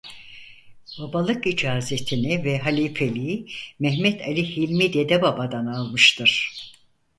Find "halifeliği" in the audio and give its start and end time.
2.59-3.47